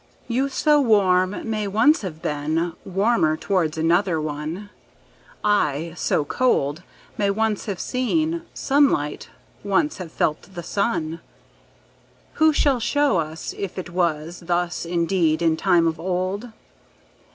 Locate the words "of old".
15.85-16.51